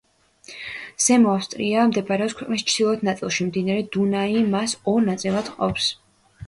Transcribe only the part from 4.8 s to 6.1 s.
ორ ნაწილად ჰყოფს.